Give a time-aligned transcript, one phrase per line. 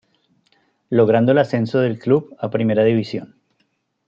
[0.89, 3.35] Logrando el ascenso del Club a primera división.